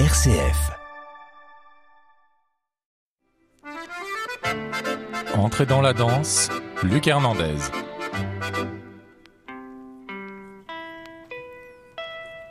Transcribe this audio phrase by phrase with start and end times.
[0.00, 0.72] RCF.
[5.36, 6.50] Entrez dans la danse,
[6.82, 7.54] Luc Hernandez.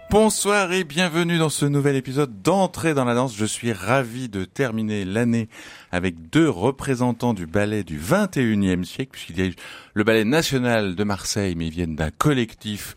[0.10, 3.36] Bonsoir et bienvenue dans ce nouvel épisode d'Entrée dans la danse.
[3.36, 5.50] Je suis ravi de terminer l'année
[5.92, 9.52] avec deux représentants du ballet du 21e siècle, puisqu'il y a
[9.94, 12.96] le ballet national de Marseille, mais ils viennent d'un collectif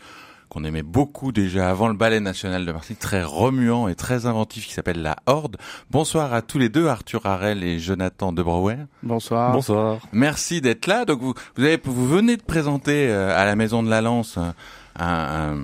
[0.57, 4.67] qu'on aimait beaucoup déjà avant le ballet national de Marseille, très remuant et très inventif
[4.67, 5.59] qui s'appelle la Horde.
[5.91, 8.77] Bonsoir à tous les deux, Arthur Harel et Jonathan de Brouwer.
[9.03, 9.53] Bonsoir.
[9.53, 9.99] Bonsoir.
[10.13, 11.05] Merci d'être là.
[11.05, 14.39] Donc vous, vous, avez, vous venez de présenter euh, à la Maison de la Lance
[14.99, 15.61] un,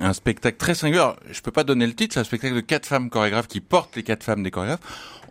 [0.00, 1.00] un, spectacle très singulier.
[1.00, 3.60] Alors, je peux pas donner le titre, c'est un spectacle de quatre femmes chorégraphes qui
[3.60, 4.78] portent les quatre femmes des chorégraphes.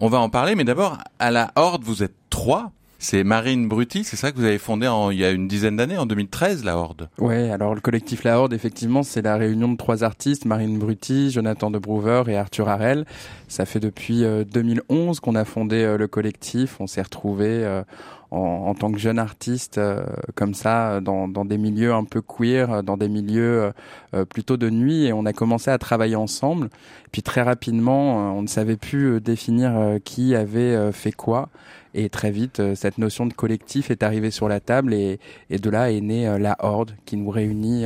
[0.01, 2.73] On va en parler, mais d'abord, à la Horde, vous êtes trois.
[2.97, 5.75] C'est Marine Brutti, c'est ça que vous avez fondé en, il y a une dizaine
[5.75, 7.09] d'années, en 2013, la Horde.
[7.19, 11.29] Ouais, alors le collectif La Horde, effectivement, c'est la réunion de trois artistes, Marine Brutti,
[11.29, 13.05] Jonathan de Brouwer et Arthur Harel.
[13.47, 16.77] Ça fait depuis 2011 qu'on a fondé le collectif.
[16.79, 17.83] On s'est retrouvés
[18.31, 18.37] en,
[18.67, 20.03] en, tant que jeune artiste euh,
[20.35, 23.71] comme ça dans, dans, des milieux un peu queer, dans des milieux
[24.13, 26.69] euh, plutôt de nuit et on a commencé à travailler ensemble.
[27.11, 31.49] Puis très rapidement, on ne savait plus définir qui avait fait quoi.
[31.97, 35.17] Et très vite, cette notion de collectif est arrivée sur la table et,
[35.49, 37.85] et de là est née la Horde qui nous réunit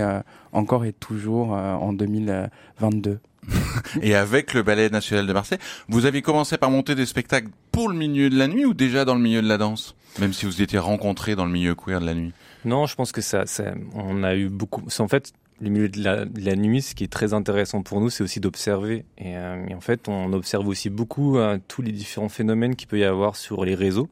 [0.52, 3.20] encore et toujours en 2022.
[4.02, 7.90] et avec le Ballet National de Marseille, vous avez commencé par monter des spectacles pour
[7.90, 9.96] le milieu de la nuit ou déjà dans le milieu de la danse?
[10.20, 12.34] Même si vous étiez rencontrés dans le milieu queer de la nuit
[12.66, 14.84] Non, je pense que ça, ça on a eu beaucoup...
[15.00, 18.24] En fait, le milieu de la, nuit, ce qui est très intéressant pour nous, c'est
[18.24, 19.06] aussi d'observer.
[19.18, 23.00] Et, euh, en fait, on observe aussi beaucoup euh, tous les différents phénomènes qu'il peut
[23.00, 24.10] y avoir sur les réseaux.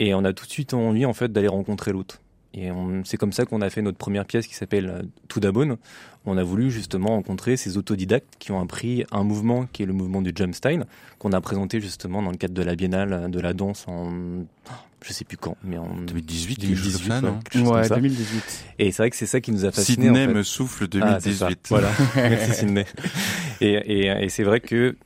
[0.00, 2.20] Et on a tout de suite envie, en fait, d'aller rencontrer l'autre.
[2.56, 2.70] Et
[3.02, 5.76] c'est comme ça qu'on a fait notre première pièce qui s'appelle Tout d'abonne.
[6.24, 9.92] On a voulu justement rencontrer ces autodidactes qui ont appris un mouvement qui est le
[9.92, 10.86] mouvement du jump style,
[11.18, 14.44] qu'on a présenté justement dans le cadre de la Biennale de la danse en
[15.04, 17.38] je sais plus quand, mais en 2018, 2018, ça, non
[17.70, 18.64] ouais, 2018.
[18.78, 20.06] Et c'est vrai que c'est ça qui nous a fasciné.
[20.06, 20.34] Sydney en fait.
[20.34, 21.42] me souffle 2018.
[21.42, 22.86] Ah, voilà, merci Sydney.
[23.60, 24.96] Et, et, et c'est vrai que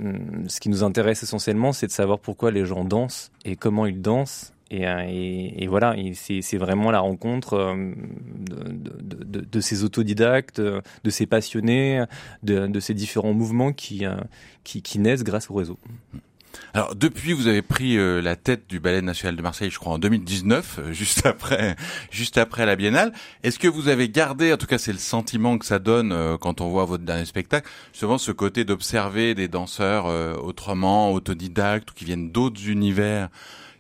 [0.47, 4.01] ce qui nous intéresse essentiellement, c'est de savoir pourquoi les gens dansent et comment ils
[4.01, 7.95] dansent et, et, et, voilà, c'est vraiment la rencontre euh,
[8.39, 12.05] de, de, de, de, ces autodidactes, de ces passionnés,
[12.43, 14.05] de, ces différents mouvements qui,
[14.65, 15.79] qui, qui, naissent grâce au réseau.
[16.75, 19.95] Alors depuis, vous avez pris euh, la tête du Ballet National de Marseille, je crois
[19.95, 21.77] en 2019, euh, juste après,
[22.11, 23.13] juste après la Biennale.
[23.43, 26.37] Est-ce que vous avez gardé, en tout cas c'est le sentiment que ça donne euh,
[26.39, 30.07] quand on voit votre dernier spectacle, justement ce côté d'observer des danseurs
[30.43, 33.29] autrement, autodidactes ou qui viennent d'autres univers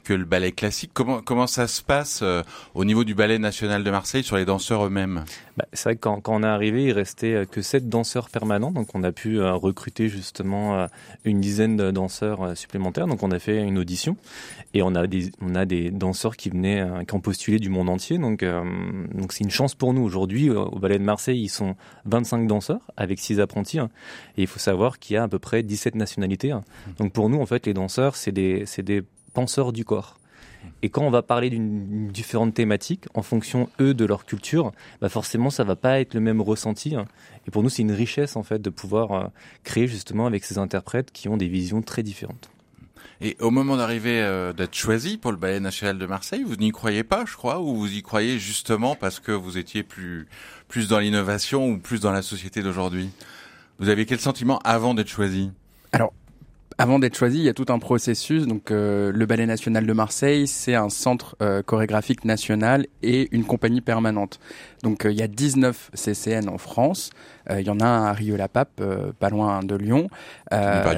[0.08, 0.92] que le ballet classique.
[0.94, 2.42] Comment comment ça se passe euh,
[2.74, 5.24] au niveau du ballet national de Marseille sur les danseurs eux-mêmes?
[5.58, 8.72] Bah, C'est vrai que quand, quand, on est arrivé, il restait que sept danseurs permanents,
[8.72, 10.86] donc on a pu euh, recruter justement euh,
[11.26, 13.06] une dizaine de danseurs supplémentaires.
[13.06, 14.16] Donc on a fait une audition
[14.72, 17.90] et on a des on a des danseurs qui venaient qui ont postulé du monde
[17.90, 18.16] entier.
[18.16, 18.42] Donc
[19.12, 21.76] donc c'est une chance pour nous aujourd'hui au ballet de Marseille, ils sont
[22.06, 23.90] 25 danseurs avec 6 apprentis hein,
[24.38, 26.50] et il faut savoir qu'il y a à peu près 17 nationalités.
[26.50, 26.64] Hein.
[26.98, 29.02] Donc pour nous en fait les danseurs, c'est des c'est des
[29.38, 30.18] penseurs du corps.
[30.82, 35.08] Et quand on va parler d'une différente thématique, en fonction eux de leur culture, bah
[35.08, 36.96] forcément ça va pas être le même ressenti.
[37.46, 39.30] Et pour nous, c'est une richesse en fait de pouvoir
[39.62, 42.50] créer justement avec ces interprètes qui ont des visions très différentes.
[43.20, 46.72] Et au moment d'arriver euh, d'être choisi pour le Ballet National de Marseille, vous n'y
[46.72, 50.26] croyez pas, je crois, ou vous y croyez justement parce que vous étiez plus
[50.66, 53.10] plus dans l'innovation ou plus dans la société d'aujourd'hui?
[53.78, 55.52] Vous aviez quel sentiment avant d'être choisi?
[55.92, 56.12] Alors
[56.78, 58.46] avant d'être choisi, il y a tout un processus.
[58.46, 63.44] Donc, euh, le Ballet National de Marseille, c'est un centre euh, chorégraphique national et une
[63.44, 64.38] compagnie permanente.
[64.84, 67.10] Donc, euh, il y a 19 CCN en France.
[67.50, 68.80] il y en a un à Rieux-la-Pape,
[69.18, 70.08] pas loin de Lyon.
[70.52, 70.92] Euh, par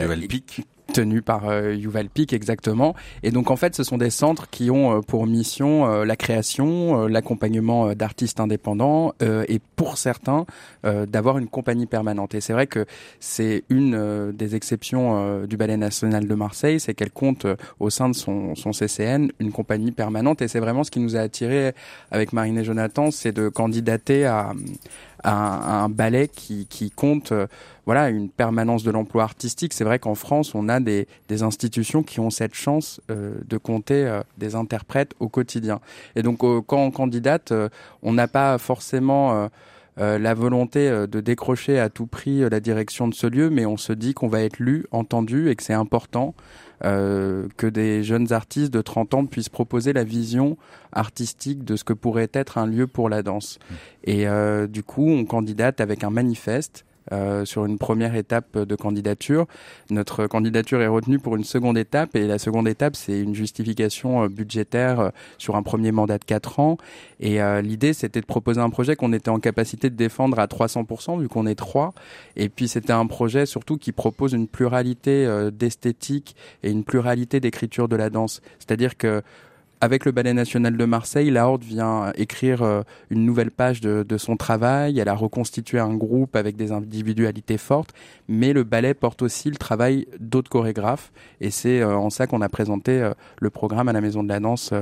[0.93, 2.95] Tenu par euh, Yuval Pic exactement.
[3.23, 6.17] Et donc en fait, ce sont des centres qui ont euh, pour mission euh, la
[6.17, 10.47] création, l'accompagnement d'artistes indépendants et pour certains
[10.85, 12.35] d'avoir une compagnie permanente.
[12.35, 12.87] Et c'est vrai que
[13.21, 17.47] c'est une des exceptions du Ballet National de Marseille, c'est qu'elle compte
[17.79, 20.43] au sein de son, son CCN une compagnie permanente.
[20.43, 21.73] Et c'est vraiment ce qui nous a attiré
[22.11, 24.53] avec Marine et Jonathan, c'est de candidater à
[25.25, 27.47] un, un ballet qui, qui compte euh,
[27.87, 29.73] voilà une permanence de l'emploi artistique.
[29.73, 33.57] C'est vrai qu'en France, on a des, des, institutions qui ont cette chance euh, de
[33.57, 35.81] compter euh, des interprètes au quotidien.
[36.15, 37.53] Et donc, quand on candidate,
[38.03, 39.49] on n'a pas forcément
[39.97, 43.93] la volonté de décrocher à tout prix la direction de ce lieu, mais on se
[43.93, 46.35] dit qu'on va être lu, entendu et que c'est important
[46.83, 50.57] euh, que des jeunes artistes de 30 ans puissent proposer la vision
[50.93, 53.59] artistique de ce que pourrait être un lieu pour la danse.
[54.05, 58.77] Et euh, du coup, on candidate avec un manifeste euh, sur une première étape de
[58.77, 59.47] candidature.
[59.91, 64.25] Notre candidature est retenue pour une seconde étape et la seconde étape, c'est une justification
[64.25, 65.09] euh, budgétaire euh,
[65.39, 66.77] sur un premier mandat de 4 ans.
[67.19, 71.21] Et l'idée, c'était de proposer un projet qu'on était en capacité de défendre à 300%
[71.21, 71.93] vu qu'on est trois.
[72.37, 77.89] Et puis c'était un projet surtout qui propose une pluralité d'esthétique et une pluralité d'écriture
[77.89, 78.41] de la danse.
[78.59, 79.23] C'est-à-dire que
[79.81, 84.05] avec le Ballet national de Marseille, la Horde vient écrire euh, une nouvelle page de,
[84.07, 84.99] de, son travail.
[84.99, 87.95] Elle a reconstitué un groupe avec des individualités fortes,
[88.29, 91.13] mais le ballet porte aussi le travail d'autres chorégraphes.
[91.41, 94.29] Et c'est euh, en ça qu'on a présenté euh, le programme à la Maison de
[94.29, 94.73] la Danse.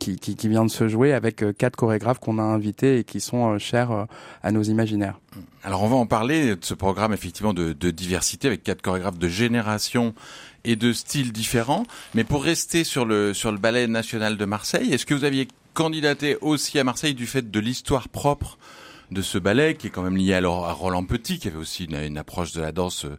[0.00, 3.20] Qui, qui, qui, vient de se jouer avec quatre chorégraphes qu'on a invités et qui
[3.20, 4.06] sont chers
[4.42, 5.20] à nos imaginaires.
[5.64, 9.18] Alors on va en parler de ce programme effectivement de, de diversité avec quatre chorégraphes
[9.18, 10.14] de génération
[10.64, 11.84] et de styles différents.
[12.14, 15.48] Mais pour rester sur le, sur le ballet national de Marseille, est-ce que vous aviez
[15.74, 18.58] candidaté aussi à Marseille du fait de l'histoire propre
[19.10, 22.18] de ce ballet qui est quand même lié à, Roland Petit, qui avait aussi une
[22.18, 23.16] approche de la danse euh,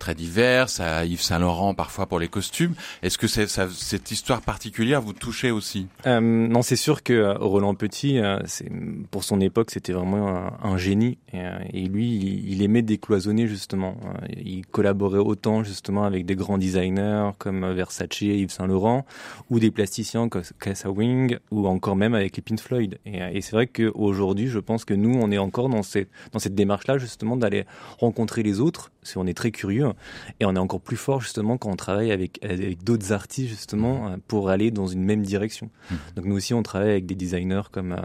[0.00, 2.74] très diverses, à Yves Saint Laurent parfois pour les costumes.
[3.02, 5.86] Est-ce que cette histoire particulière vous touchait aussi?
[6.06, 8.38] Euh, Non, c'est sûr que euh, Roland Petit, euh,
[9.10, 11.18] pour son époque, c'était vraiment un, génie.
[11.34, 13.96] Et, lui, il, aimait décloisonner justement.
[14.38, 19.04] Il collaborait autant justement avec des grands designers comme Versace, Yves Saint Laurent,
[19.50, 22.98] ou des plasticiens comme Casa Wing, ou encore même avec les Pink Floyd.
[23.04, 26.38] Et, et c'est vrai qu'aujourd'hui, je pense que nous, on est encore dans cette, dans
[26.38, 27.66] cette démarche-là justement d'aller
[27.98, 28.90] rencontrer les autres.
[29.02, 29.89] Si on est très curieux
[30.40, 34.08] et on est encore plus fort justement quand on travaille avec, avec d'autres artistes justement
[34.08, 34.12] mhm.
[34.12, 35.70] euh, pour aller dans une même direction.
[35.90, 35.98] Mhm.
[36.16, 38.02] Donc nous aussi on travaille avec des designers comme euh,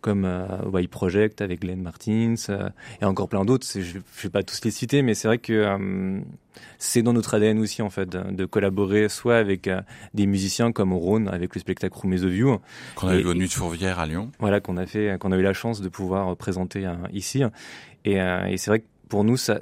[0.00, 2.68] comme euh, Y Project avec Glenn Martins euh,
[3.00, 3.66] et encore plein d'autres.
[3.74, 5.76] Je, ne vais pas tous les citer, mais c'est vrai que
[6.78, 9.68] c'est dans notre ADN aussi en fait de, collaborer soit avec
[10.14, 12.58] des musiciens comme Rhône avec le spectacle Room the View
[12.94, 14.30] qu'on a eu au Nuit de Fourvière à Lyon.
[14.38, 17.42] Voilà qu'on a fait, qu'on a eu la chance de pouvoir présenter ici.
[18.04, 19.60] Et, et c'est vrai que pour nous, ça,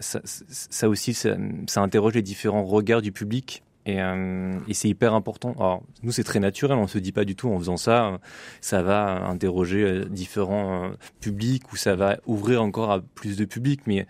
[0.84, 1.36] aussi, ça,
[1.76, 3.62] interroge les différents regards du public.
[3.86, 5.54] Et, euh, et c'est hyper important.
[5.58, 6.76] Alors, nous, c'est très naturel.
[6.76, 8.18] On se dit pas du tout en faisant ça,
[8.60, 10.88] ça va interroger euh, différents euh,
[11.20, 13.82] publics ou ça va ouvrir encore à plus de publics.
[13.86, 14.06] Mais,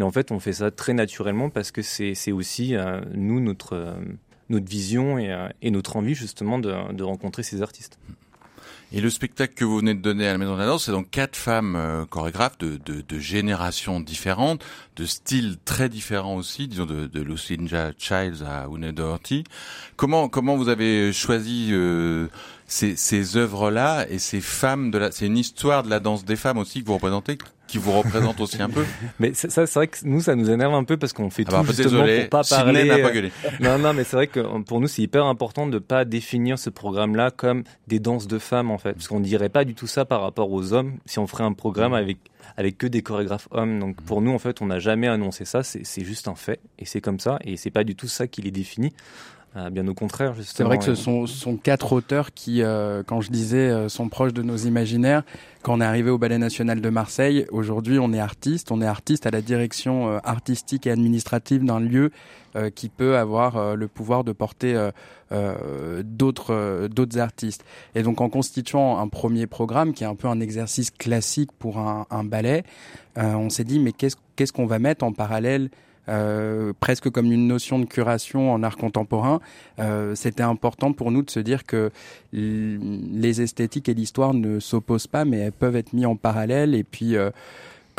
[0.00, 2.74] en fait, on fait ça très naturellement parce que c'est aussi
[3.14, 3.94] nous notre
[4.50, 7.98] vision et, notre envie justement de rencontrer ces artistes.
[8.92, 10.90] Et le spectacle que vous venez de donner à la Maison de la Danse, c'est
[10.90, 14.64] donc quatre femmes euh, chorégraphes de, de, de, générations différentes,
[14.96, 19.44] de styles très différents aussi, disons de, de Lucinda Childs à Une Doherty.
[19.94, 22.26] Comment comment vous avez choisi euh,
[22.70, 26.36] ces, ces œuvres-là et ces femmes de la, c'est une histoire de la danse des
[26.36, 27.36] femmes aussi que vous représentez
[27.66, 28.84] qui vous représente aussi un peu.
[29.20, 31.50] Mais ça, c'est vrai que nous, ça nous énerve un peu parce qu'on fait ah
[31.50, 32.88] bah, tout justement désolé, pour pas parler.
[32.88, 33.30] pas gueulé.
[33.60, 36.68] non, non, mais c'est vrai que pour nous, c'est hyper important de pas définir ce
[36.68, 40.04] programme-là comme des danses de femmes en fait, parce qu'on dirait pas du tout ça
[40.04, 42.18] par rapport aux hommes si on ferait un programme avec
[42.56, 43.78] avec que des chorégraphes hommes.
[43.78, 45.62] Donc pour nous, en fait, on n'a jamais annoncé ça.
[45.62, 48.42] C'est juste un fait et c'est comme ça et c'est pas du tout ça qui
[48.42, 48.92] les définit.
[49.56, 50.56] Euh, bien au contraire, justement.
[50.56, 54.08] C'est vrai que ce sont, sont quatre auteurs qui, euh, quand je disais, euh, sont
[54.08, 55.24] proches de nos imaginaires.
[55.62, 58.70] Quand on est arrivé au Ballet National de Marseille, aujourd'hui, on est artiste.
[58.70, 62.12] On est artiste à la direction artistique et administrative d'un lieu
[62.74, 64.88] qui peut avoir le pouvoir de porter
[65.30, 67.62] d'autres d'autres artistes.
[67.94, 71.76] Et donc, en constituant un premier programme, qui est un peu un exercice classique pour
[71.76, 72.64] un, un ballet,
[73.16, 75.68] on s'est dit, mais qu'est-ce qu'est-ce qu'on va mettre en parallèle
[76.10, 79.40] euh, presque comme une notion de curation en art contemporain,
[79.78, 81.90] euh, c'était important pour nous de se dire que
[82.32, 86.74] les esthétiques et l'histoire ne s'opposent pas, mais elles peuvent être mis en parallèle.
[86.74, 87.30] Et puis, euh,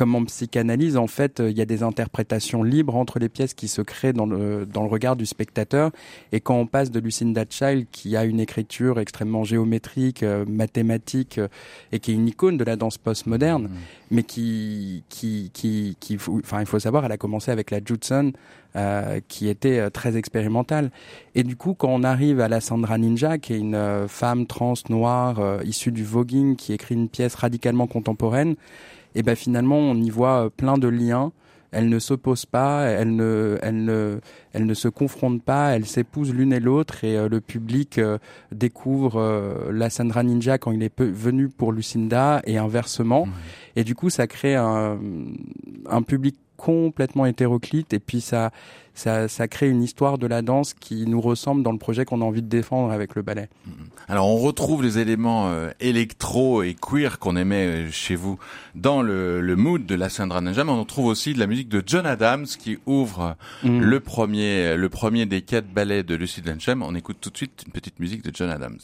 [0.01, 3.67] comme en psychanalyse, en fait, il y a des interprétations libres entre les pièces qui
[3.67, 5.91] se créent dans le, dans le regard du spectateur.
[6.31, 11.37] Et quand on passe de Lucinda Child, qui a une écriture extrêmement géométrique, euh, mathématique,
[11.37, 11.49] euh,
[11.91, 13.69] et qui est une icône de la danse postmoderne, mmh.
[14.09, 18.33] mais qui, qui, qui, qui, enfin, il faut savoir, elle a commencé avec la Judson,
[18.75, 20.89] euh, qui était euh, très expérimentale.
[21.35, 24.73] Et du coup, quand on arrive à la Sandra Ninja, qui est une femme trans
[24.89, 28.55] noire issue du voguing, qui écrit une pièce radicalement contemporaine,
[29.15, 31.31] et ben finalement on y voit euh, plein de liens.
[31.73, 34.19] Elles ne s'opposent pas, elles ne, elles ne,
[34.51, 38.17] elles ne se confrontent pas, elles s'épousent l'une et l'autre et euh, le public euh,
[38.51, 43.25] découvre la Sandra Ninja quand il est venu pour Lucinda et inversement.
[43.77, 44.99] Et du coup, ça crée un,
[45.89, 48.51] un public complètement hétéroclite et puis ça,
[48.93, 52.21] ça, ça crée une histoire de la danse qui nous ressemble dans le projet qu'on
[52.21, 53.49] a envie de défendre avec le ballet.
[53.67, 53.71] Mm-hmm.
[54.07, 58.37] Alors on retrouve les éléments euh, électro et queer qu'on aimait euh, chez vous
[58.75, 61.81] dans le, le mood de la Sandra mais on trouve aussi de la musique de
[61.83, 63.79] John Adams qui ouvre mm.
[63.79, 66.83] le premier le premier des quatre ballets de Lucy Densham.
[66.83, 68.77] On écoute tout de suite une petite musique de John Adams.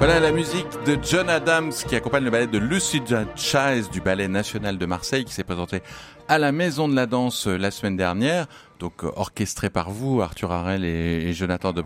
[0.00, 4.28] Voilà la musique de John Adams qui accompagne le ballet de Lucinda Childs du Ballet
[4.28, 5.82] National de Marseille qui s'est présenté
[6.26, 8.46] à la Maison de la Danse euh, la semaine dernière,
[8.78, 11.84] donc euh, orchestré par vous, Arthur Harel et, Jonathan de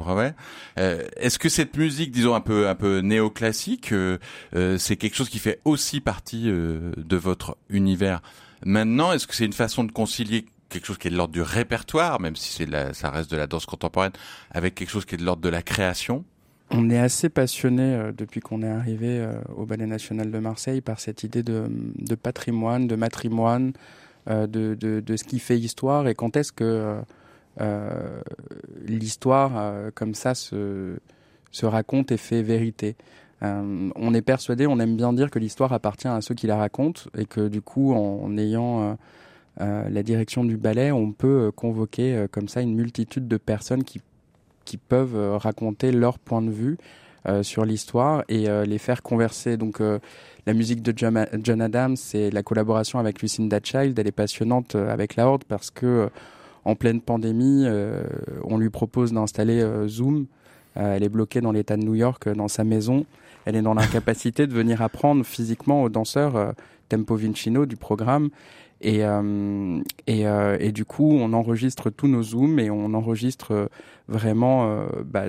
[0.78, 4.18] Euh, Est-ce que cette musique, disons un peu un peu néoclassique, euh,
[4.78, 8.22] c'est quelque chose qui fait aussi partie de votre univers
[8.64, 9.10] maintenant?
[9.10, 12.20] Est-ce que c'est une façon de concilier quelque chose qui est de l'ordre du répertoire,
[12.20, 14.12] même si c'est ça reste de la danse contemporaine,
[14.52, 16.24] avec quelque chose qui est de l'ordre de la création?
[16.76, 20.80] On est assez passionné euh, depuis qu'on est arrivé euh, au Ballet National de Marseille
[20.80, 21.68] par cette idée de,
[22.20, 23.72] patrimoine, de matrimoine,
[24.28, 27.00] euh, de, ce qui fait histoire et quand est-ce que
[28.84, 30.98] l'histoire comme ça se
[31.62, 32.96] raconte et fait vérité?
[33.42, 37.02] on est persuadé, on aime bien dire que l'histoire appartient à ceux qui la racontent
[37.16, 38.96] et que du coup, en, ayant
[39.60, 44.00] la direction du ballet, on peut convoquer comme ça une multitude de personnes qui
[44.64, 46.78] qui peuvent euh, raconter leur point de vue
[47.26, 49.56] euh, sur l'histoire et euh, les faire converser.
[49.56, 49.80] Donc
[50.46, 55.16] la musique de John Adams, c'est la collaboration avec Lucinda Child, elle est passionnante avec
[55.16, 56.10] la Horde parce que
[56.66, 57.66] en pleine pandémie,
[58.42, 60.26] on lui propose d'installer Zoom.
[60.74, 63.06] elle est bloquée dans l'État de New York, dans sa maison.
[63.46, 66.54] Elle est dans l'incapacité de venir apprendre physiquement aux danseurs
[66.88, 68.28] Tempo Vincino du programme.
[68.84, 73.70] Et, euh, et, euh, et, du coup, on enregistre tous nos zooms et on enregistre
[74.08, 75.24] vraiment, euh, bah,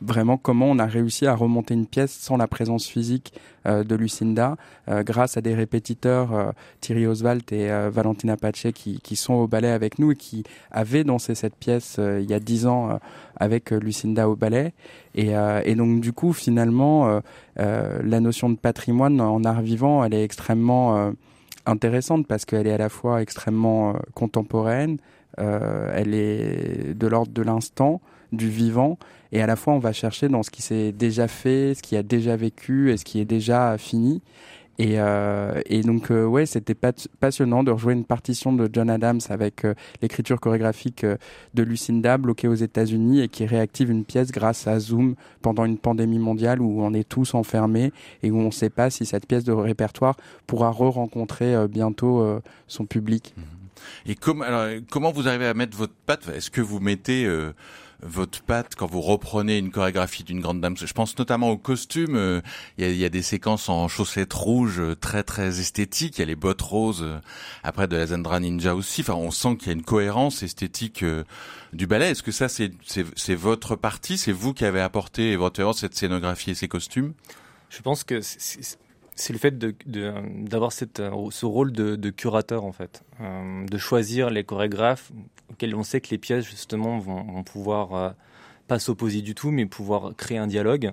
[0.00, 3.32] vraiment comment on a réussi à remonter une pièce sans la présence physique
[3.64, 4.56] de Lucinda,
[4.88, 10.00] grâce à des répétiteurs, Thierry Oswald et Valentina Pace, qui, qui, sont au ballet avec
[10.00, 12.98] nous et qui avaient dansé cette pièce il y a dix ans
[13.36, 14.72] avec Lucinda au ballet.
[15.14, 15.34] Et,
[15.64, 17.20] et, donc du coup, finalement,
[17.54, 21.12] la notion de patrimoine en art vivant, elle est extrêmement
[21.66, 24.98] intéressante parce qu'elle est à la fois extrêmement euh, contemporaine,
[25.38, 28.00] euh, elle est de l'ordre de l'instant,
[28.32, 28.98] du vivant,
[29.30, 31.96] et à la fois on va chercher dans ce qui s'est déjà fait, ce qui
[31.96, 34.22] a déjà vécu et ce qui est déjà fini.
[34.78, 39.20] Et, euh, et donc euh, ouais, c'était passionnant de rejouer une partition de John Adams
[39.28, 41.16] avec euh, l'écriture chorégraphique euh,
[41.52, 45.76] de Lucinda bloquée aux États-Unis et qui réactive une pièce grâce à Zoom pendant une
[45.76, 49.26] pandémie mondiale où on est tous enfermés et où on ne sait pas si cette
[49.26, 53.34] pièce de répertoire pourra re-rencontrer bientôt son public.
[54.06, 56.28] Et comment vous arrivez à mettre votre patte?
[56.28, 57.28] Est-ce que vous mettez
[58.02, 60.76] votre patte quand vous reprenez une chorégraphie d'une grande dame.
[60.76, 62.16] Je pense notamment au costume.
[62.16, 62.40] Euh,
[62.78, 66.18] il y, a, des séquences en chaussettes rouges euh, très très esthétiques.
[66.18, 67.18] Il y a les bottes roses euh,
[67.62, 69.02] après de la Zendra Ninja aussi.
[69.02, 71.04] Enfin, on sent qu'il y a une cohérence esthétique
[71.72, 72.10] du ballet.
[72.10, 74.18] Est-ce que ça c'est c'est votre partie?
[74.18, 77.14] C'est vous qui avez apporté éventuellement cette scénographie et ces costumes?
[77.70, 78.20] Je pense que
[79.22, 85.12] c'est le fait d'avoir de, ce rôle de, curateur en fait, de choisir les chorégraphes
[85.50, 88.10] auxquels on sait que les pièces justement vont, pouvoir euh,
[88.66, 90.92] pas s'opposer du tout, mais pouvoir créer un dialogue.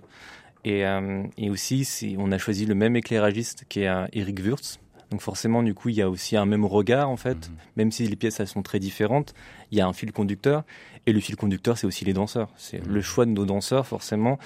[0.64, 4.40] Et, euh, et aussi, si on a choisi le même éclairagiste qui est euh, Eric
[4.44, 4.80] Wurtz.
[5.10, 7.56] Donc forcément, du coup, il y a aussi un même regard en fait, mhm.
[7.78, 9.34] même si les pièces elles sont très différentes.
[9.72, 10.66] Il y a un fil conducteur
[11.08, 12.50] et le fil conducteur, c'est aussi les danseurs.
[12.58, 12.94] C'est mhm.
[12.94, 14.38] le choix de nos danseurs forcément.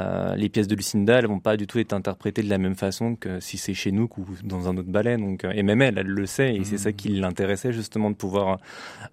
[0.00, 2.76] Euh, les pièces de Lucinda, elles vont pas du tout être interprétées de la même
[2.76, 5.16] façon que si c'est chez nous ou dans un autre ballet.
[5.16, 7.20] Donc, euh, et même elle, elle le sait, et c'est ça qui mmh.
[7.20, 8.60] l'intéressait justement de pouvoir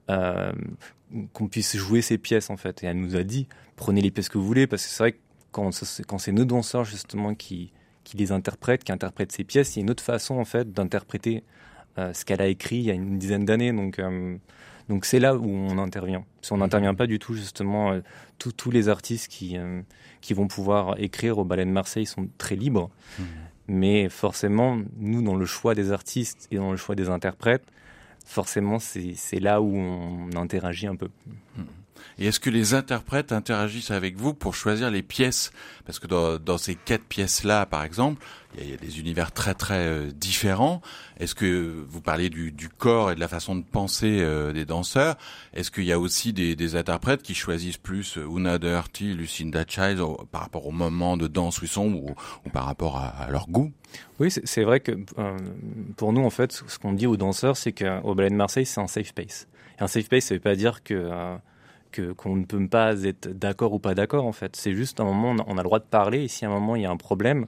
[0.09, 0.51] euh,
[1.33, 2.83] qu'on puisse jouer ces pièces en fait.
[2.83, 5.11] Et elle nous a dit, prenez les pièces que vous voulez, parce que c'est vrai
[5.13, 5.19] que
[5.51, 5.71] quand,
[6.07, 7.71] quand c'est nos danseurs justement qui,
[8.03, 10.71] qui les interprètent, qui interprètent ces pièces, il y a une autre façon en fait
[10.71, 11.43] d'interpréter
[11.97, 13.71] ce qu'elle a écrit il y a une dizaine d'années.
[13.71, 14.01] Donc
[14.89, 16.25] donc c'est là où on intervient.
[16.41, 18.01] Si on n'intervient pas du tout justement, euh,
[18.37, 19.81] tous les artistes qui, euh,
[20.21, 22.89] qui vont pouvoir écrire au Ballet de Marseille sont très libres.
[23.17, 23.23] Mmh.
[23.67, 27.63] Mais forcément, nous, dans le choix des artistes et dans le choix des interprètes,
[28.23, 31.09] forcément, c'est là où on interagit un peu.
[31.57, 31.61] Mmh.
[32.17, 35.51] Et est-ce que les interprètes interagissent avec vous pour choisir les pièces?
[35.85, 38.25] Parce que dans, dans ces quatre pièces-là, par exemple,
[38.57, 40.81] il y, a des univers très très euh, différents.
[41.19, 44.65] Est-ce que vous parlez du, du, corps et de la façon de penser euh, des
[44.65, 45.17] danseurs?
[45.53, 49.65] Est-ce qu'il y a aussi des, des, interprètes qui choisissent plus euh, Una Dirty, Lucinda
[49.67, 49.99] Child
[50.31, 53.29] par rapport au moment de danse où ils sont ou, ou par rapport à, à
[53.29, 53.71] leur goût?
[54.19, 54.91] Oui, c'est vrai que
[55.97, 58.81] pour nous, en fait, ce qu'on dit aux danseurs, c'est qu'au Ballet de Marseille, c'est
[58.81, 59.47] un safe space.
[59.79, 61.37] Et un safe space, ça ne veut pas dire que
[61.99, 64.55] qu'on ne peut pas être d'accord ou pas d'accord en fait.
[64.55, 66.75] C'est juste un moment, on a le droit de parler et si à un moment
[66.75, 67.45] il y a un problème,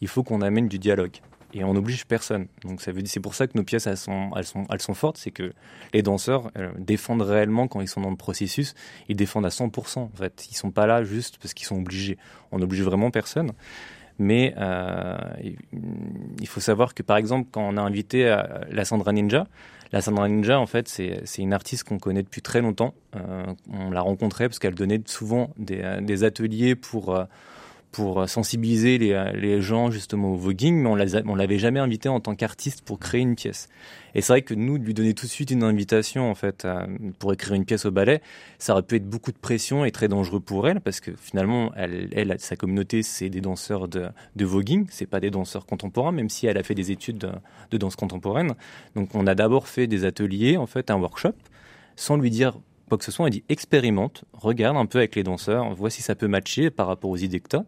[0.00, 1.16] il faut qu'on amène du dialogue.
[1.54, 2.46] Et on n'oblige personne.
[2.62, 4.82] Donc ça veut dire c'est pour ça que nos pièces elles sont elles sont elles
[4.82, 5.52] sont fortes, c'est que
[5.94, 8.74] les danseurs euh, défendent réellement quand ils sont dans le processus,
[9.08, 10.46] ils défendent à 100% en fait.
[10.50, 12.18] Ils sont pas là juste parce qu'ils sont obligés.
[12.52, 13.52] On n'oblige vraiment personne.
[14.18, 15.16] Mais euh,
[16.40, 19.46] il faut savoir que par exemple quand on a invité euh, la Sandra Ninja,
[19.92, 22.94] la Sandra Ninja, en fait, c'est une artiste qu'on connaît depuis très longtemps.
[23.16, 27.18] Euh, on l'a rencontrée parce qu'elle donnait souvent des, euh, ateliers pour,
[27.92, 32.34] pour sensibiliser les, les gens justement au voguing, mais on l'avait jamais invité en tant
[32.34, 33.68] qu'artiste pour créer une pièce.
[34.14, 36.66] Et c'est vrai que nous, de lui donner tout de suite une invitation en fait
[37.18, 38.20] pour écrire une pièce au ballet,
[38.58, 41.72] ça aurait pu être beaucoup de pression et très dangereux pour elle parce que finalement,
[41.76, 46.12] elle, elle sa communauté, c'est des danseurs de, de voguing, c'est pas des danseurs contemporains,
[46.12, 47.30] même si elle a fait des études de,
[47.70, 48.54] de danse contemporaine.
[48.94, 51.34] Donc, on a d'abord fait des ateliers, en fait, un workshop,
[51.96, 53.26] sans lui dire quoi que ce soit.
[53.26, 56.86] On dit expérimente, regarde un peu avec les danseurs, vois si ça peut matcher par
[56.86, 57.64] rapport aux idées que tu as.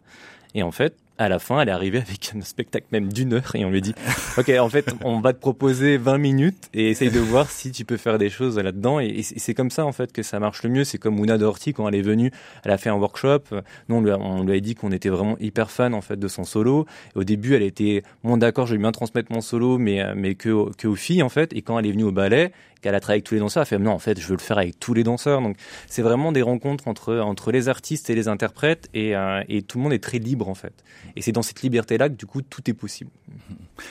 [0.54, 3.54] Et en fait, à la fin, elle est arrivée avec un spectacle même d'une heure
[3.54, 3.94] et on lui dit,
[4.38, 7.84] OK, en fait, on va te proposer 20 minutes et essaye de voir si tu
[7.84, 9.00] peux faire des choses là-dedans.
[9.00, 10.84] Et, c'est comme ça, en fait, que ça marche le mieux.
[10.84, 12.32] C'est comme Ouna Dorty, quand elle est venue,
[12.64, 13.42] elle a fait un workshop.
[13.88, 16.86] Nous, on lui a, dit qu'on était vraiment hyper fan, en fait, de son solo.
[17.14, 20.74] Au début, elle était, bon, d'accord, je vais bien transmettre mon solo, mais, mais que,
[20.76, 21.52] que aux filles, en fait.
[21.52, 22.50] Et quand elle est venue au ballet,
[22.80, 24.40] qu'elle a travaillé avec tous les danseurs, elle fait non en fait je veux le
[24.40, 25.40] faire avec tous les danseurs.
[25.40, 29.62] Donc c'est vraiment des rencontres entre entre les artistes et les interprètes et, euh, et
[29.62, 30.72] tout le monde est très libre en fait.
[31.16, 33.10] Et c'est dans cette liberté là que du coup tout est possible.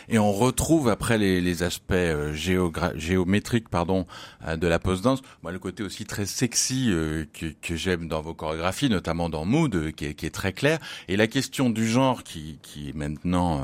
[0.07, 4.05] Et on retrouve après les, les aspects euh, géométriques pardon
[4.47, 6.91] euh, de la pose danse, moi le côté aussi très sexy
[7.33, 10.79] que, que j'aime dans vos chorégraphies, notamment dans Mood qui est, qui est, très clair.
[11.07, 13.63] Et la question du genre qui qui maintenant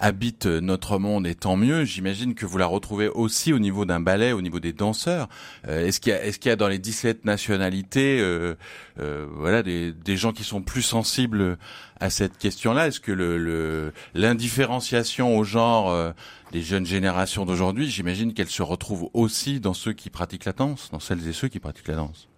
[0.00, 1.84] habite notre monde et tant mieux.
[1.84, 5.28] J'imagine que vous la retrouvez aussi au niveau d'un ballet, au niveau des danseurs.
[5.68, 8.54] Euh, est-ce qu'il y a, est-ce qu'il y a dans les 17 nationalités, euh,
[9.00, 11.58] euh, voilà, des, des gens qui sont plus sensibles
[12.04, 16.12] à cette question-là Est-ce que l'indifférenciation au genre euh,
[16.52, 20.90] des jeunes générations d'aujourd'hui, j'imagine qu'elle se retrouve aussi dans ceux qui pratiquent la danse,
[20.92, 22.28] dans celles et ceux qui pratiquent la danse?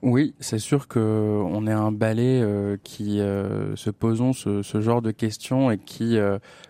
[0.00, 5.02] Oui, c'est sûr que on est un ballet euh, qui euh, se posons ce, genre
[5.02, 6.16] de questions et qui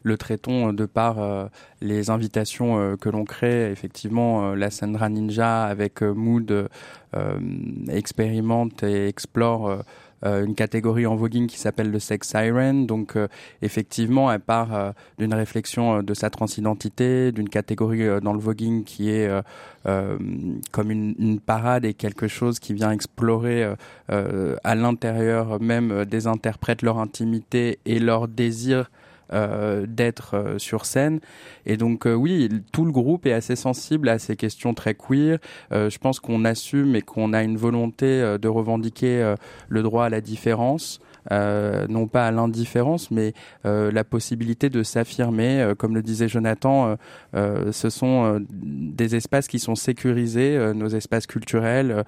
[0.02, 1.48] le traitons de par
[1.80, 3.70] les invitations que l'on crée.
[3.70, 6.68] Effectivement, la Sandra Ninja avec Mood
[7.88, 9.84] expérimente et explore
[10.22, 12.86] une catégorie en voguing qui s'appelle le sex siren.
[12.86, 13.28] Donc euh,
[13.60, 19.10] effectivement, elle part euh, d'une réflexion de sa transidentité, d'une catégorie dans le voguing qui
[19.10, 19.28] est
[19.84, 23.74] comme une, une, parade et quelque chose qui vient explorer
[24.08, 28.90] à l'intérieur même des interprètes leur intimité et leur désir
[29.32, 31.20] euh, d'être euh, sur scène.
[31.64, 35.38] Et donc euh, oui, tout le groupe est assez sensible à ces questions très queer.
[35.70, 39.34] je pense qu'on assume et qu'on a une volonté de revendiquer
[39.68, 41.00] le droit à la différence.
[41.30, 43.32] Euh, non pas à l'indifférence, mais
[43.64, 45.60] euh, la possibilité de s'affirmer.
[45.60, 46.96] Euh, comme le disait Jonathan,
[47.34, 52.04] ce sont des espaces qui sont sécurisés, nos espaces culturels,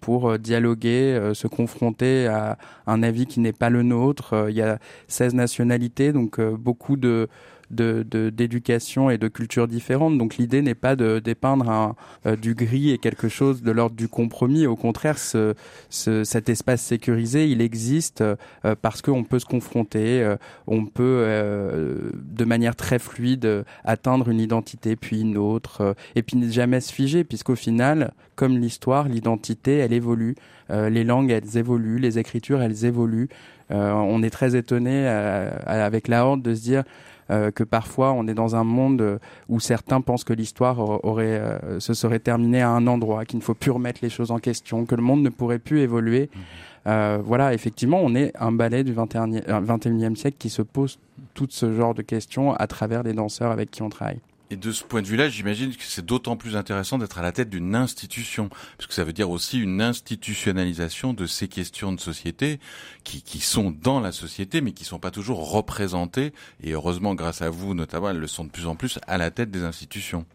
[0.00, 4.46] pour dialoguer, se confronter à un avis qui n'est pas le nôtre.
[4.48, 4.78] Il y a
[5.08, 7.28] 16 nationalités, donc beaucoup de
[7.70, 10.18] de d'éducation et de cultures différentes.
[10.18, 13.96] Donc l'idée n'est pas de dépeindre un, euh, du gris et quelque chose de l'ordre
[13.96, 14.66] du compromis.
[14.66, 15.54] Au contraire, ce,
[15.90, 18.36] ce, cet espace sécurisé, il existe euh,
[18.80, 24.96] parce qu'on peut se confronter, euh, on peut de manière très fluide atteindre une identité
[24.96, 30.34] puis une autre, et puis jamais se figer, puisqu'au final, comme l'histoire, l'identité, elle évolue.
[30.70, 33.28] les langues, elles évoluent, les écritures, elles évoluent.
[33.70, 36.84] On est très étonné avec la horde de se dire
[37.28, 41.40] euh, que parfois on est dans un monde euh, où certains pensent que l'histoire aurait
[41.40, 44.38] euh, se serait terminée à un endroit, qu'il ne faut plus remettre les choses en
[44.38, 46.30] question, que le monde ne pourrait plus évoluer.
[46.32, 47.16] Mmh.
[47.24, 51.00] voilà, effectivement, on est un ballet du 21e, 21e siècle qui se pose
[51.34, 54.20] tout ce genre de questions à travers les danseurs avec qui on travaille.
[54.50, 57.32] Et de ce point de vue-là, j'imagine que c'est d'autant plus intéressant d'être à la
[57.32, 61.98] tête d'une institution, parce que ça veut dire aussi une institutionnalisation de ces questions de
[61.98, 62.60] société
[63.02, 66.32] qui, qui sont dans la société, mais qui sont pas toujours représentées.
[66.62, 69.32] Et heureusement, grâce à vous notamment, elles le sont de plus en plus à la
[69.32, 70.26] tête des institutions.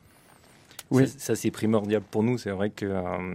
[0.91, 1.07] Oui.
[1.07, 2.37] Ça, c'est primordial pour nous.
[2.37, 3.33] C'est vrai que, euh,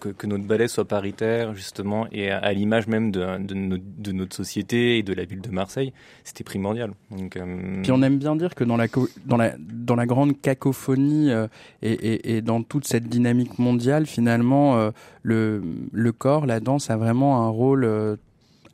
[0.00, 4.34] que, que, notre ballet soit paritaire, justement, et à, l'image même de, de, de, notre
[4.34, 5.92] société et de la ville de Marseille,
[6.24, 6.92] c'était primordial.
[7.12, 7.82] Donc, euh...
[7.82, 8.86] Puis on aime bien dire que dans la,
[9.24, 11.46] dans la, dans la grande cacophonie euh,
[11.80, 14.90] et, et, et, dans toute cette dynamique mondiale, finalement, euh,
[15.22, 18.16] le, le corps, la danse a vraiment un rôle euh,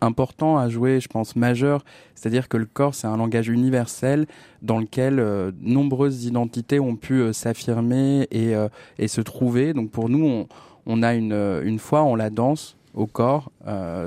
[0.00, 1.84] important à jouer, je pense, majeur.
[2.14, 4.26] C'est-à-dire que le corps, c'est un langage universel
[4.62, 9.72] dans lequel euh, nombreuses identités ont pu euh, s'affirmer et, euh, et se trouver.
[9.72, 10.48] Donc pour nous, on,
[10.86, 13.50] on a une, une foi en la danse au corps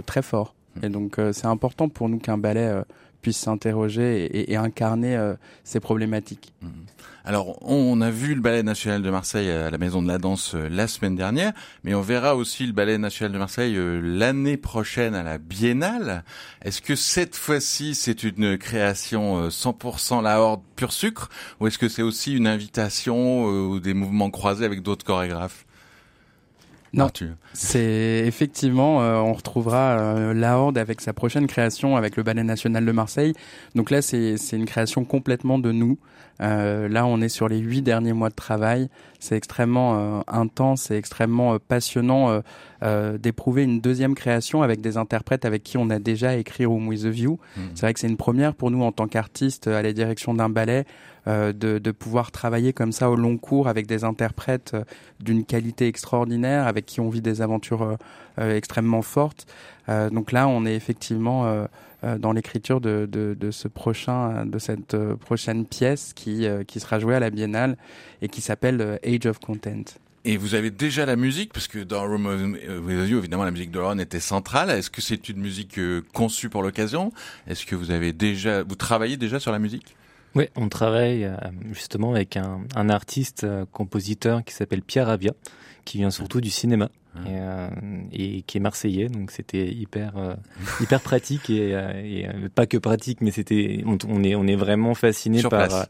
[0.06, 0.56] très fort.
[0.82, 2.84] Et donc c'est important pour nous qu'un ballet
[3.22, 6.54] puisse s'interroger et, incarner euh, ces problématiques.
[6.62, 6.68] Mmh.
[7.26, 10.56] Alors, on a vu le Ballet national de Marseille à la Maison de la Danse
[10.56, 11.54] euh, la semaine dernière,
[11.84, 16.24] mais on verra aussi le Ballet national de Marseille euh, l'année prochaine à la Biennale.
[16.64, 21.30] Est-ce que cette fois-ci, c'est une création 100% la horde pur sucre,
[21.60, 25.66] ou est-ce que c'est aussi une invitation ou des mouvements croisés avec d'autres chorégraphes?
[26.94, 27.10] Non,
[27.54, 32.44] c'est effectivement, euh, on retrouvera euh, la Horde avec sa prochaine création avec le Ballet
[32.44, 33.34] National de Marseille.
[33.76, 35.98] Donc là, c'est c'est une création complètement de nous.
[36.42, 38.90] Euh, là, on est sur les huit derniers mois de travail.
[39.20, 42.42] C'est extrêmement euh, intense et extrêmement euh, passionnant
[42.84, 46.88] euh, d'éprouver une deuxième création avec des interprètes avec qui on a déjà écrit Room
[46.88, 47.40] with a View.
[47.58, 47.64] Mhm.
[47.76, 50.50] C'est vrai que c'est une première pour nous en tant qu'artistes à la direction d'un
[50.50, 50.86] ballet
[51.28, 54.84] de, de pouvoir travailler comme ça au long cours avec des interprètes euh,
[55.20, 57.96] d'une qualité extraordinaire, avec qui on vit des aventures euh,
[58.40, 59.46] euh, extrêmement fortes.
[59.90, 61.66] Euh, donc là, on est effectivement euh,
[62.04, 66.64] euh, dans l'écriture de, de, de ce prochain, de cette euh, prochaine pièce qui, euh,
[66.64, 67.76] qui sera jouée à la Biennale
[68.22, 69.84] et qui s'appelle euh, Age of Content.
[70.26, 72.26] Et vous avez déjà la musique, parce que dans Room
[72.86, 74.70] with You, évidemment, la musique de Ron était centrale.
[74.70, 77.12] Est-ce que c'est une musique euh, conçue pour l'occasion?
[77.48, 79.96] Est-ce que vous avez déjà, vous travaillez déjà sur la musique?
[80.36, 81.36] Oui, on travaille euh,
[81.72, 85.32] justement avec un, un artiste, euh, compositeur qui s'appelle Pierre Avia,
[85.86, 87.20] qui vient surtout du cinéma Ah.
[87.28, 87.70] et, euh,
[88.12, 89.08] et qui est marseillais.
[89.10, 90.36] Donc c'était hyper euh,
[90.82, 94.46] hyper pratique et, euh, et, euh, pas que pratique, mais c'était on, on est on
[94.48, 95.88] est vraiment fasciné par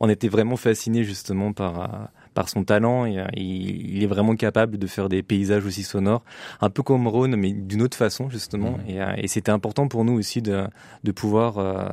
[0.00, 4.86] on était vraiment fasciné justement par par son talent et il, est vraiment capable de
[4.86, 6.22] faire des paysages aussi sonores,
[6.62, 8.78] un peu comme Rhône, mais d'une autre façon justement.
[8.88, 9.18] Mhm.
[9.18, 10.64] Et, et c'était important pour nous aussi de
[11.04, 11.88] de pouvoir euh,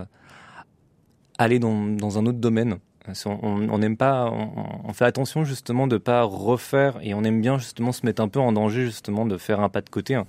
[1.39, 2.77] aller dans, dans un autre domaine.
[3.25, 7.91] On n'aime pas, on, fait attention justement de pas refaire et on aime bien justement
[7.91, 10.21] se mettre un peu en danger justement de faire un pas de côté.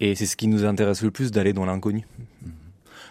[0.00, 2.06] Et c'est ce qui nous intéresse le plus d'aller dans l'inconnu.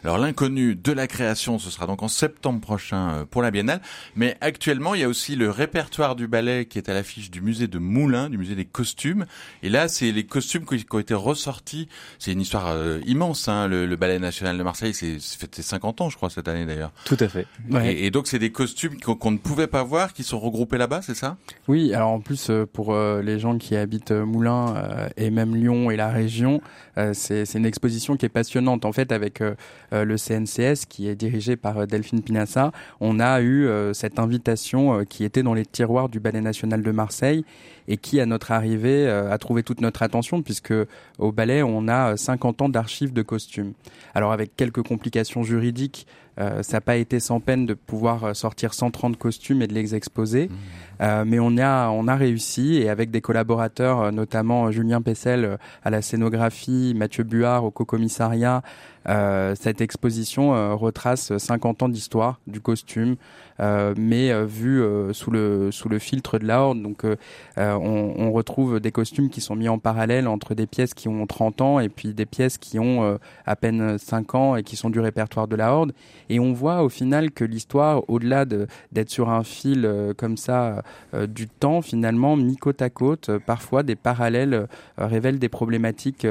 [0.03, 3.81] Alors l'inconnu de la création, ce sera donc en septembre prochain euh, pour la Biennale.
[4.15, 7.41] Mais actuellement, il y a aussi le répertoire du ballet qui est à l'affiche du
[7.41, 9.25] musée de Moulins, du musée des costumes.
[9.63, 11.87] Et là, c'est les costumes qui, ont été ressortis.
[12.17, 13.47] C'est une histoire euh, immense.
[13.47, 16.47] Hein, le, le ballet national de Marseille, c'est c'est fêté 50 ans, je crois, cette
[16.47, 16.91] année d'ailleurs.
[17.05, 17.47] Tout à fait.
[17.83, 21.01] Et, et donc, c'est des costumes qu'on ne pouvait pas voir, qui sont regroupés là-bas,
[21.01, 21.37] c'est ça?
[21.67, 25.55] Oui, alors en plus euh, pour euh, les gens qui habitent Moulins euh, et même
[25.55, 26.61] Lyon et la région,
[27.13, 28.85] c'est c'est une exposition qui est passionnante.
[28.85, 29.55] En fait, avec euh,
[29.93, 34.19] euh, le CNCS qui est dirigé par euh, Delphine Pinassa, on a eu euh, cette
[34.19, 37.45] invitation euh, qui était dans les tiroirs du Ballet National de Marseille
[37.89, 40.73] et qui, à notre arrivée, euh, a trouvé toute notre attention puisque
[41.17, 43.73] au ballet, on a euh, 50 ans d'archives de costumes.
[44.13, 46.07] Alors avec quelques complications juridiques,
[46.39, 49.73] euh, ça n'a pas été sans peine de pouvoir euh, sortir 130 costumes et de
[49.73, 50.49] les exposer.
[51.01, 55.01] Euh, mais on a on a réussi et avec des collaborateurs, euh, notamment euh, Julien
[55.01, 58.61] Pessel euh, à la scénographie, Mathieu Buard au co-commissariat,
[59.07, 63.15] euh, cette exposition euh, retrace 50 ans d'histoire du costume,
[63.59, 66.81] euh, mais euh, vu euh, sous le sous le filtre de la horde.
[66.81, 67.15] Donc euh,
[67.57, 71.25] euh, on, retrouve des costumes qui sont mis en parallèle entre des pièces qui ont
[71.25, 74.75] 30 ans et puis des pièces qui ont euh, à peine 5 ans et qui
[74.75, 75.93] sont du répertoire de la horde.
[76.29, 80.37] Et on voit au final que l'histoire, au-delà de d'être sur un fil euh, comme
[80.37, 83.31] ça euh, du temps finalement mis côte à côte.
[83.45, 86.27] Parfois, des parallèles révèlent des problématiques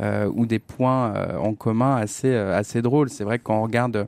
[0.00, 3.10] ou des points en commun assez assez drôles.
[3.10, 4.06] C'est vrai que quand on regarde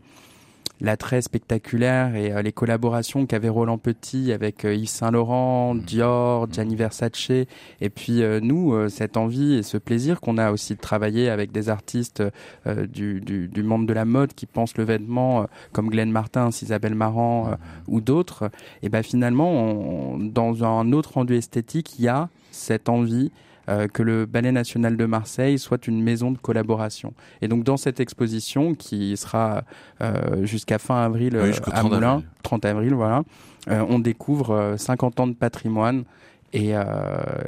[0.80, 6.48] l'attrait spectaculaire et euh, les collaborations qu'avait Roland Petit avec euh, Yves Saint Laurent, Dior,
[6.52, 10.80] Gianni Versace, et puis euh, nous, cette envie et ce plaisir qu'on a aussi de
[10.80, 12.22] travailler avec des artistes
[12.66, 16.94] du, du, du monde de la mode qui pensent le vêtement comme Glenn Martin, Isabelle
[16.94, 17.54] Marant euh,
[17.88, 18.50] ou d'autres,
[18.82, 23.30] et ben finalement, on- dans un autre rendu esthétique, il y a cette envie
[23.68, 27.12] euh, que le Ballet National de Marseille soit une maison de collaboration.
[27.42, 29.62] Et donc dans cette exposition qui sera
[30.00, 32.28] euh, jusqu'à fin avril Oui, euh, à 30 Moulins, avril.
[32.42, 33.22] 30 avril, voilà,
[33.70, 36.04] euh, on découvre euh, 50 ans de patrimoine.
[36.52, 36.84] Et, euh,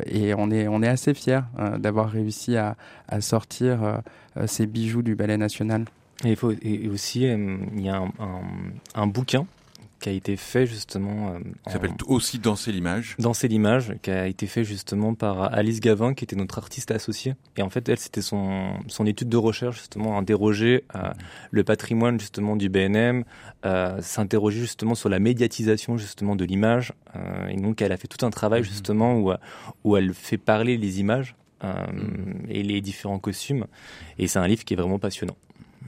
[0.06, 2.74] et on est on est assez fiers euh, d'avoir réussi à,
[3.06, 4.00] à sortir
[4.46, 5.84] ces bijoux du ballet national.
[6.24, 8.40] Et, il faut, et aussi, euh, il y a un, un,
[8.94, 9.46] un bouquin
[10.06, 13.16] qui a été fait justement euh, en- s'appelle aussi Danser l'image.
[13.18, 17.34] Danser l'image, qui a été fait justement par Alice Gavin, qui était notre artiste associée.
[17.56, 21.10] Et en fait, elle, c'était son, son étude de recherche, justement, interroger euh,
[21.50, 23.24] le patrimoine, justement, du BNM,
[23.64, 26.92] euh, s'interroger, justement, sur la médiatisation, justement, de l'image.
[27.16, 28.66] Euh, et donc, elle a fait tout un travail, Mhm.
[28.68, 29.32] justement, où,
[29.82, 32.44] où elle fait parler les images Mhm.
[32.48, 33.66] et les différents costumes.
[34.18, 35.36] Et c'est un livre qui est vraiment passionnant.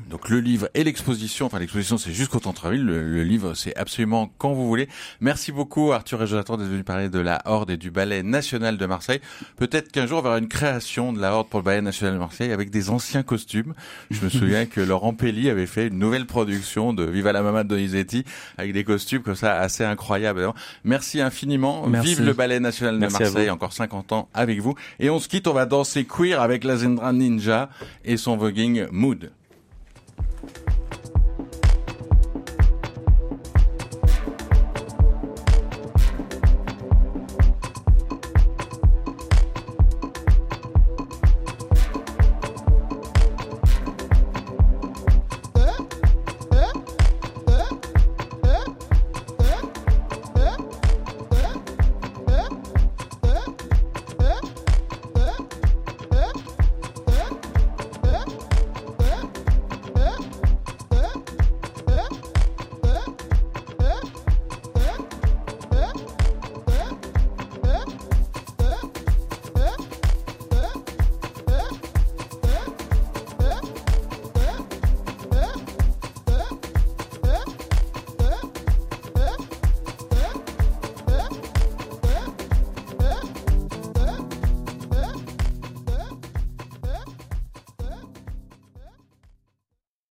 [0.08, 4.30] Donc le livre et l'exposition, enfin l'exposition c'est jusqu'au centre-ville, le, le livre c'est absolument
[4.38, 4.88] quand vous voulez.
[5.20, 8.78] Merci beaucoup Arthur et Jonathan d'être venus parler de la Horde et du Ballet National
[8.78, 9.20] de Marseille.
[9.56, 12.18] Peut-être qu'un jour on verra une création de la Horde pour le Ballet National de
[12.18, 13.74] Marseille avec des anciens costumes.
[14.10, 17.64] Je me souviens que Laurent Pelli avait fait une nouvelle production de Viva la Mama
[17.64, 18.24] de Donizetti
[18.56, 20.48] avec des costumes comme ça assez incroyables.
[20.84, 21.86] Merci infiniment.
[21.86, 22.14] Merci.
[22.14, 24.74] Vive le Ballet National de Merci Marseille, encore 50 ans avec vous.
[25.00, 27.68] Et on se quitte, on va danser queer avec la Zendra Ninja
[28.04, 29.30] et son voguing Mood.